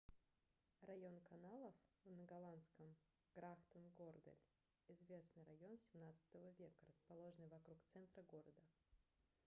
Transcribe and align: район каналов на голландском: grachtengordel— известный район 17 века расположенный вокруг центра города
район 0.87 1.19
каналов 1.29 1.75
на 2.05 2.25
голландском: 2.25 2.95
grachtengordel— 3.35 4.35
известный 4.95 5.43
район 5.43 5.77
17 5.93 6.57
века 6.57 6.83
расположенный 6.87 7.49
вокруг 7.49 7.77
центра 7.93 8.23
города 8.23 8.63